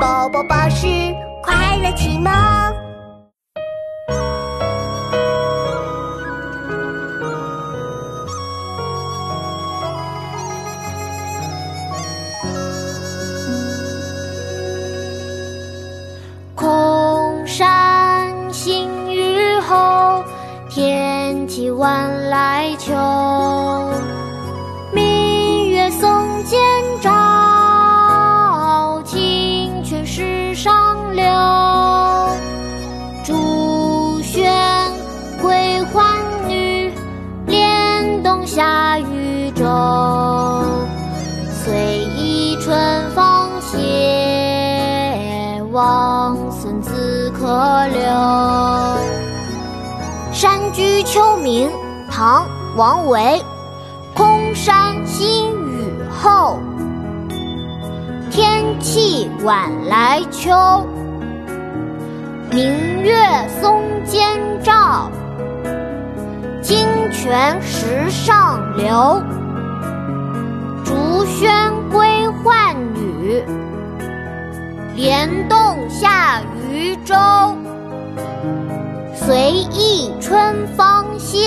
[0.00, 0.86] 宝宝巴士
[1.42, 2.32] 快乐启蒙。
[16.54, 20.24] 空山新雨后，
[20.68, 22.92] 天气晚来秋。
[45.74, 47.46] 歇，王孙自可
[47.88, 48.00] 留。
[50.32, 51.68] 《山居秋暝》
[52.08, 52.44] 唐·
[52.76, 53.42] 王维，
[54.14, 55.92] 空山新雨
[56.22, 56.60] 后，
[58.30, 60.52] 天气晚来秋。
[62.52, 63.16] 明月
[63.60, 65.10] 松间照，
[66.62, 69.20] 清泉石上流。
[70.84, 73.42] 竹喧归浣女，
[74.94, 77.14] 莲动下渔舟。
[79.12, 81.38] 随意春芳歇，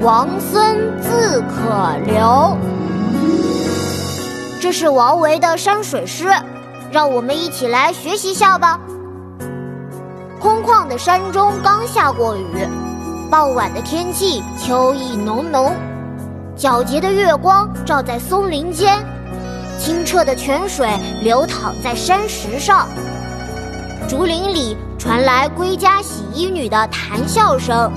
[0.00, 2.56] 王孙自可留。
[4.60, 6.28] 这是王维的山水诗，
[6.90, 8.78] 让我们一起来学习下吧。
[10.38, 12.68] 空旷的山中刚下过雨，
[13.30, 15.74] 傍晚的天气秋意浓浓。
[16.56, 18.98] 皎洁的月光照在松林间，
[19.78, 20.88] 清澈的泉水
[21.22, 22.88] 流淌在山石上。
[24.08, 27.90] 竹林里传来归家洗衣女的谈笑声，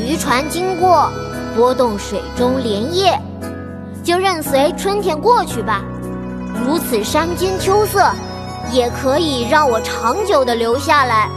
[0.00, 1.10] 渔船经过，
[1.54, 3.18] 拨动水中莲叶。
[4.02, 5.82] 就任随春天过去吧，
[6.66, 8.10] 如此山间秋色，
[8.72, 11.28] 也可以让我长久的留下来。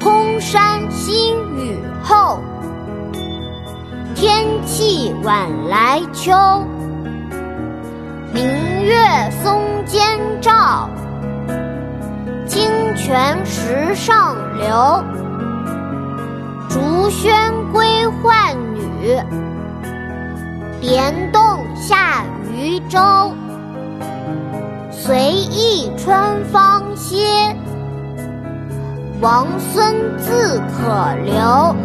[0.00, 2.40] 空山新雨后，
[4.16, 6.32] 天气晚来秋。
[8.32, 8.96] 明月
[9.42, 10.88] 松间照，
[12.46, 15.04] 清泉石上流。
[16.70, 19.20] 竹喧归浣女，
[20.80, 21.42] 莲动
[21.76, 22.98] 下渔舟。
[24.90, 27.54] 随意春芳歇，
[29.20, 31.76] 王孙自可留。